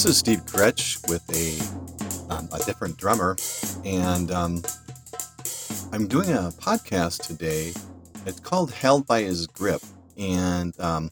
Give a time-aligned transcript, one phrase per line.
[0.00, 3.36] This is Steve Gretsch with a, um, a different drummer,
[3.84, 4.62] and um,
[5.92, 7.74] I'm doing a podcast today.
[8.24, 9.82] It's called Held by His Grip,
[10.16, 11.10] and um,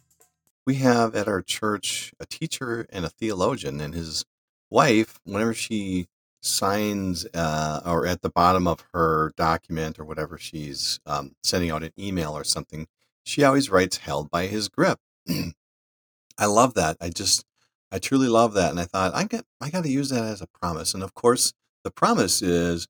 [0.67, 4.25] we have at our church a teacher and a theologian, and his
[4.71, 6.07] wife, whenever she
[6.41, 11.83] signs uh, or at the bottom of her document or whatever she's um, sending out
[11.83, 12.87] an email or something,
[13.23, 16.97] she always writes "Held by His Grip." I love that.
[17.03, 17.45] I just
[17.91, 20.43] I truly love that, and I thought I got I got to use that as
[20.43, 20.95] a promise.
[20.95, 21.53] And of course,
[21.85, 22.87] the promise is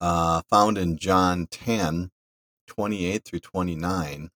[0.00, 2.10] uh, found in John 10,
[2.66, 4.30] 28 through 29.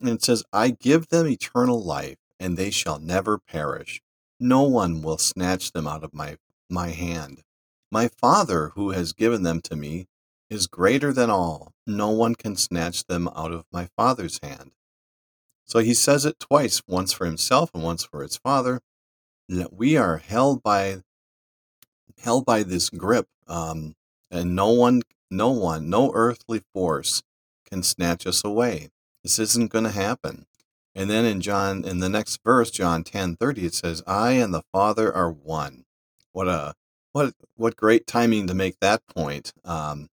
[0.00, 4.00] And it says, I give them eternal life, and they shall never perish.
[4.40, 6.36] No one will snatch them out of my,
[6.70, 7.42] my hand.
[7.90, 10.06] My Father, who has given them to me,
[10.48, 11.72] is greater than all.
[11.86, 14.72] No one can snatch them out of my Father's hand.
[15.64, 18.80] So he says it twice, once for himself and once for his Father
[19.70, 21.02] we are held by
[22.18, 23.94] held by this grip um,
[24.30, 27.22] and no one no one no earthly force
[27.70, 28.88] can snatch us away.
[29.22, 30.46] This isn't going to happen.
[30.94, 34.52] And then in john in the next verse john 10 30 it says i and
[34.52, 35.84] the father are one.
[36.32, 36.74] What a
[37.12, 40.08] what what great timing to make that point um,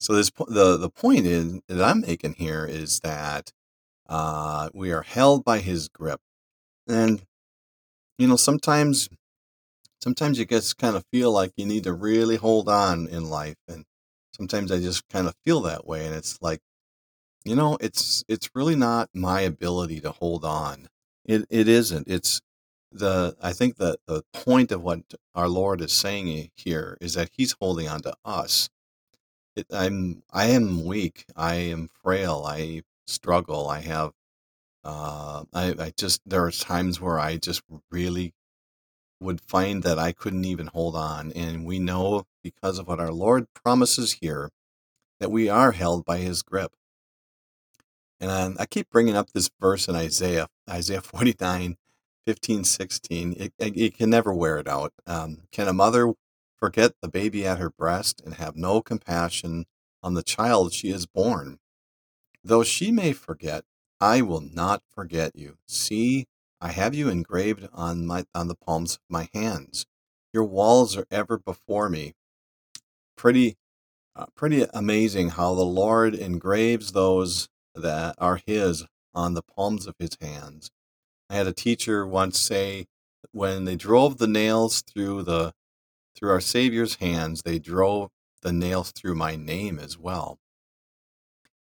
[0.00, 3.52] so this the the point is that i'm making here is that
[4.08, 6.20] uh, we are held by his grip.
[6.86, 7.22] And
[8.18, 9.08] you know, sometimes
[10.00, 13.56] sometimes you just kind of feel like you need to really hold on in life
[13.68, 13.84] and
[14.34, 16.60] sometimes I just kind of feel that way and it's like
[17.44, 20.88] you know, it's it's really not my ability to hold on.
[21.24, 22.08] It it isn't.
[22.08, 22.40] It's
[22.92, 25.00] the I think that the point of what
[25.34, 28.68] our Lord is saying here is that he's holding on to us.
[29.56, 31.26] It, I'm I am weak.
[31.36, 32.44] I am frail.
[32.46, 33.68] I struggle.
[33.68, 34.12] I have
[34.86, 38.32] uh, I, I just there are times where I just really
[39.20, 43.12] would find that I couldn't even hold on, and we know because of what our
[43.12, 44.50] Lord promises here
[45.18, 46.72] that we are held by His grip.
[48.20, 51.76] And I, I keep bringing up this verse in Isaiah, Isaiah 49,
[52.24, 53.32] 15, 16.
[53.36, 54.92] It, it, it can never wear it out.
[55.04, 56.12] Um, can a mother
[56.56, 59.66] forget the baby at her breast and have no compassion
[60.00, 61.58] on the child she has born?
[62.44, 63.64] Though she may forget,
[64.00, 65.56] I will not forget you.
[65.66, 66.26] See,
[66.60, 69.86] I have you engraved on my on the palms of my hands.
[70.32, 72.14] Your walls are ever before me.
[73.16, 73.56] Pretty
[74.14, 79.94] uh, pretty amazing how the Lord engraves those that are his on the palms of
[79.98, 80.70] his hands.
[81.30, 82.86] I had a teacher once say
[83.32, 85.52] when they drove the nails through the
[86.16, 88.10] through our Savior's hands, they drove
[88.42, 90.38] the nails through my name as well.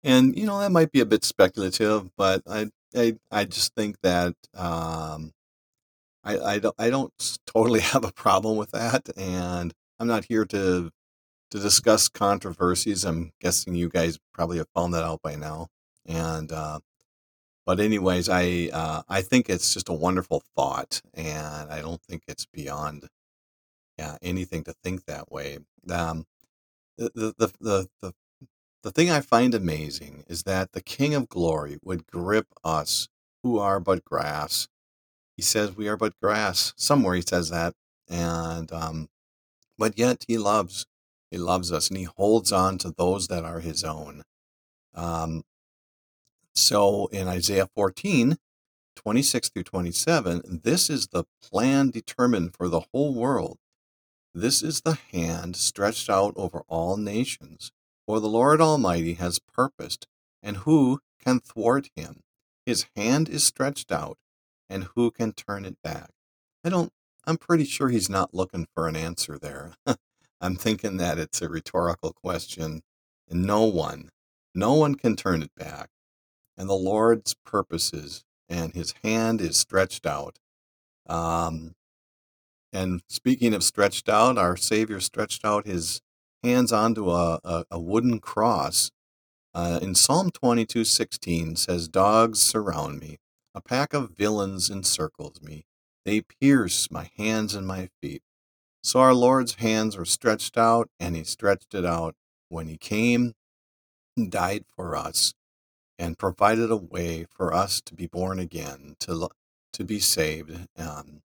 [0.03, 3.97] And you know that might be a bit speculative, but I I, I just think
[4.01, 5.31] that um,
[6.23, 7.13] I I don't I don't
[7.45, 10.91] totally have a problem with that, and I'm not here to
[11.51, 13.05] to discuss controversies.
[13.05, 15.67] I'm guessing you guys probably have found that out by now,
[16.05, 16.79] and uh,
[17.65, 22.23] but anyways, I uh, I think it's just a wonderful thought, and I don't think
[22.27, 23.07] it's beyond
[23.97, 25.59] yeah anything to think that way.
[25.89, 26.25] Um,
[26.97, 28.13] the, the the the
[28.83, 33.09] the thing I find amazing is that the King of Glory would grip us
[33.43, 34.67] who are but grass.
[35.35, 36.73] He says we are but grass.
[36.75, 37.73] Somewhere he says that.
[38.09, 39.09] And, um,
[39.77, 40.85] but yet he loves,
[41.29, 44.23] he loves us and he holds on to those that are his own.
[44.93, 45.43] Um,
[46.53, 48.37] so in Isaiah 14,
[48.95, 53.57] 26 through 27, this is the plan determined for the whole world.
[54.33, 57.71] This is the hand stretched out over all nations.
[58.07, 60.07] For the Lord Almighty has purposed,
[60.41, 62.21] and who can thwart him?
[62.65, 64.17] His hand is stretched out,
[64.69, 66.11] and who can turn it back?
[66.63, 66.91] I don't,
[67.25, 69.73] I'm pretty sure he's not looking for an answer there.
[70.41, 72.81] I'm thinking that it's a rhetorical question,
[73.29, 74.09] and no one,
[74.55, 75.89] no one can turn it back.
[76.57, 80.39] And the Lord's purposes, and his hand is stretched out.
[81.07, 81.73] Um,
[82.73, 86.01] and speaking of stretched out, our Savior stretched out his
[86.43, 88.91] hands onto a, a, a wooden cross.
[89.53, 93.17] Uh, in Psalm 22 16 says, Dogs surround me,
[93.53, 95.65] a pack of villains encircles me.
[96.05, 98.23] They pierce my hands and my feet.
[98.83, 102.15] So our Lord's hands were stretched out, and he stretched it out
[102.49, 103.33] when he came
[104.17, 105.33] and died for us
[105.99, 109.29] and provided a way for us to be born again, to,
[109.73, 110.67] to be saved.
[110.77, 111.21] Um,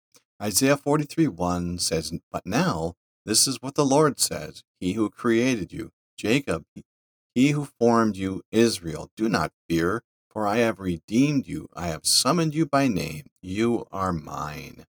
[0.40, 5.72] Isaiah 43 1 says, But now this is what the Lord says He who created
[5.72, 6.64] you, Jacob,
[7.34, 11.68] he who formed you, Israel, do not fear, for I have redeemed you.
[11.74, 13.26] I have summoned you by name.
[13.40, 14.84] You are mine.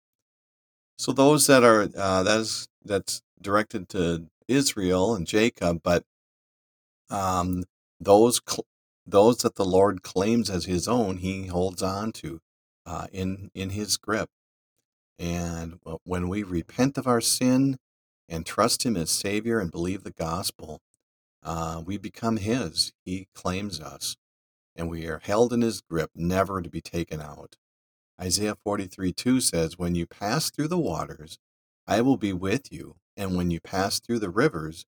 [0.97, 6.03] So those that are uh, that is that's directed to Israel and Jacob, but
[7.09, 7.63] um,
[7.99, 8.65] those cl-
[9.05, 12.39] those that the Lord claims as His own, He holds on to
[12.85, 14.29] uh, in in His grip.
[15.19, 17.77] And when we repent of our sin
[18.29, 20.81] and trust Him as Savior and believe the gospel,
[21.43, 22.93] uh, we become His.
[23.03, 24.15] He claims us,
[24.75, 27.57] and we are held in His grip, never to be taken out.
[28.21, 31.39] Isaiah 43 2 says, When you pass through the waters,
[31.87, 34.85] I will be with you, and when you pass through the rivers,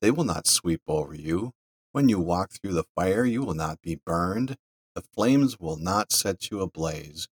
[0.00, 1.52] they will not sweep over you.
[1.92, 4.56] When you walk through the fire, you will not be burned.
[4.94, 7.28] The flames will not set you ablaze.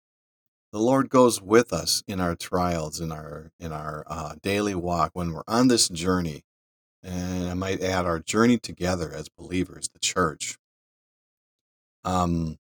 [0.72, 5.12] The Lord goes with us in our trials, in our in our uh, daily walk,
[5.14, 6.44] when we're on this journey,
[7.04, 10.58] and I might add our journey together as believers, the church.
[12.06, 12.58] Um,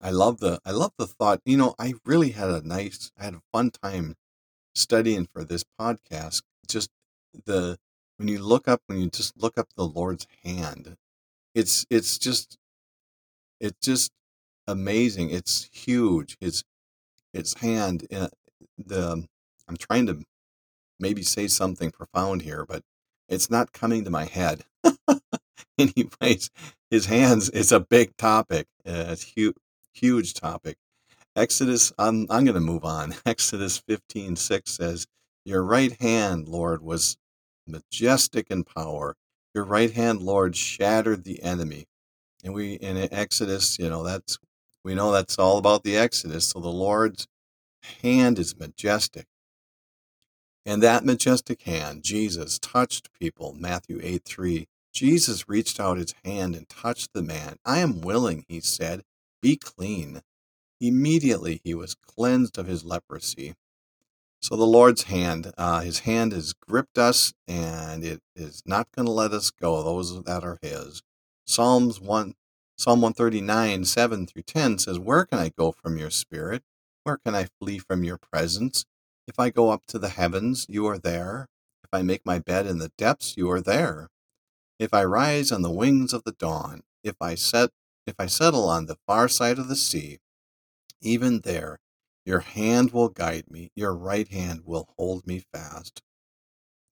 [0.00, 1.40] I love the I love the thought.
[1.44, 4.14] You know, I really had a nice, I had a fun time
[4.74, 6.42] studying for this podcast.
[6.68, 6.90] Just
[7.46, 7.78] the
[8.16, 10.96] when you look up when you just look up the Lord's hand,
[11.54, 12.58] it's it's just
[13.60, 14.12] it's just
[14.68, 15.30] amazing.
[15.30, 16.36] It's huge.
[16.40, 16.64] His
[17.34, 18.06] his hand.
[18.14, 18.28] Uh,
[18.78, 19.26] the
[19.68, 20.22] I'm trying to
[21.00, 22.82] maybe say something profound here, but
[23.28, 24.64] it's not coming to my head.
[25.78, 26.50] Anyways,
[26.90, 28.66] his hands is a big topic.
[28.86, 29.56] Uh, it's huge
[29.94, 30.76] huge topic.
[31.36, 33.14] Exodus, I'm, I'm going to move on.
[33.26, 35.06] Exodus 15 6 says,
[35.44, 37.16] Your right hand, Lord, was
[37.66, 39.16] majestic in power.
[39.54, 41.86] Your right hand, Lord, shattered the enemy.
[42.44, 44.38] And we, in Exodus, you know, that's,
[44.84, 46.48] we know that's all about the Exodus.
[46.48, 47.26] So the Lord's
[48.02, 49.26] hand is majestic.
[50.66, 54.68] And that majestic hand, Jesus, touched people, Matthew 8 3.
[54.92, 57.56] Jesus reached out his hand and touched the man.
[57.64, 59.02] I am willing, he said,
[59.42, 60.22] be clean.
[60.80, 63.54] Immediately he was cleansed of his leprosy.
[64.40, 69.06] So the Lord's hand, uh, his hand has gripped us and it is not going
[69.06, 71.02] to let us go, those that are his.
[71.46, 72.34] Psalms 1,
[72.76, 76.62] Psalm 139, 7 through 10 says, Where can I go from your spirit?
[77.04, 78.84] Where can I flee from your presence?
[79.28, 81.48] If I go up to the heavens, you are there.
[81.84, 84.08] If I make my bed in the depths, you are there.
[84.78, 87.70] If I rise on the wings of the dawn, if I set
[88.06, 90.18] if I settle on the far side of the sea,
[91.00, 91.78] even there
[92.26, 96.02] your hand will guide me, your right hand will hold me fast.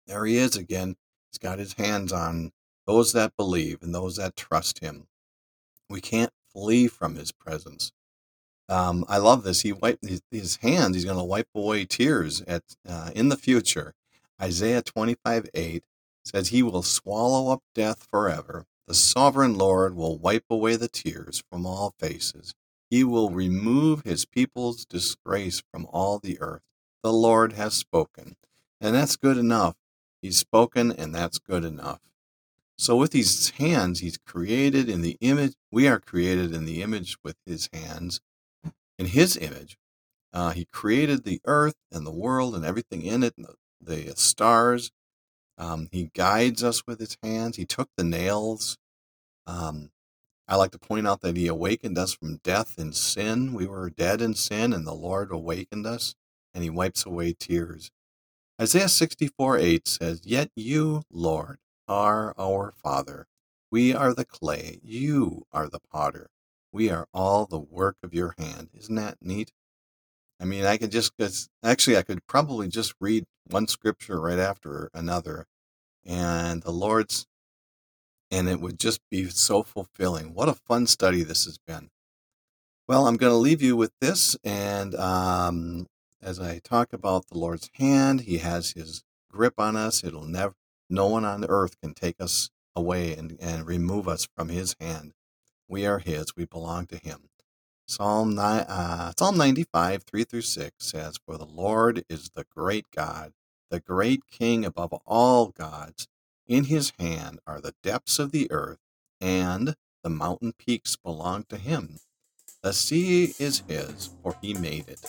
[0.07, 0.97] There he is again.
[1.31, 2.53] He's got his hands on
[2.87, 5.07] those that believe and those that trust him.
[5.93, 7.93] We can't flee from his presence.
[8.67, 9.61] Um, I love this.
[9.61, 10.97] He wiped his, his hands.
[10.97, 13.93] He's going to wipe away tears at uh, in the future.
[14.41, 15.85] Isaiah 25 8
[16.25, 18.65] says he will swallow up death forever.
[18.89, 22.55] The sovereign Lord will wipe away the tears from all faces.
[22.91, 26.63] He will remove his people's disgrace from all the earth.
[27.03, 28.37] The Lord has spoken.
[28.81, 29.77] And that's good enough.
[30.23, 32.01] He's spoken, and that's good enough.
[32.83, 35.55] So, with these hands, he's created in the image.
[35.71, 38.21] We are created in the image with his hands,
[38.99, 39.79] in his image.
[40.33, 44.91] Uh, he created the earth and the world and everything in it, the, the stars,
[45.59, 47.57] um, he guides us with his hands.
[47.57, 48.79] He took the nails.
[49.47, 49.91] Um,
[50.49, 53.53] I like to point out that he awakened us from death and sin.
[53.55, 56.17] We were dead in sin, and the Lord awakened us,
[56.53, 57.93] and he wipes away tears.
[58.61, 61.59] Isaiah 64 8 says, Yet you, Lord,
[61.93, 63.27] are our Father.
[63.71, 64.81] We are the clay.
[64.83, 66.31] You are the potter.
[66.73, 68.71] We are all the work of your hand.
[68.75, 69.53] Isn't that neat?
[70.41, 71.13] I mean, I could just,
[71.63, 75.47] actually, I could probably just read one scripture right after another,
[76.05, 77.27] and the Lord's,
[78.31, 80.33] and it would just be so fulfilling.
[80.35, 81.91] What a fun study this has been.
[82.89, 85.87] Well, I'm going to leave you with this, and um,
[86.21, 90.03] as I talk about the Lord's hand, He has His grip on us.
[90.03, 90.55] It'll never,
[90.91, 95.13] no one on earth can take us away and, and remove us from His hand.
[95.69, 96.37] We are His.
[96.37, 97.31] We belong to Him.
[97.87, 103.33] Psalm, uh, Psalm 95, 3 through 6 says, For the Lord is the great God,
[103.71, 106.09] the great King above all gods.
[106.47, 108.79] In his hand are the depths of the earth,
[109.21, 111.99] and the mountain peaks belong to him.
[112.63, 115.05] The sea is his, for he made it,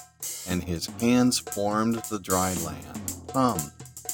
[0.47, 3.15] and his hands formed the dry land.
[3.31, 3.59] Come,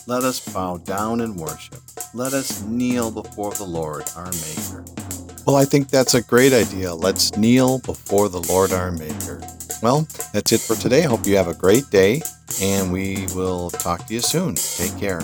[0.09, 1.77] let us bow down and worship.
[2.15, 4.83] Let us kneel before the Lord our Maker.
[5.45, 6.95] Well, I think that's a great idea.
[6.95, 9.39] Let's kneel before the Lord our Maker.
[9.83, 11.03] Well, that's it for today.
[11.03, 12.23] Hope you have a great day,
[12.59, 14.55] and we will talk to you soon.
[14.55, 15.21] Take care.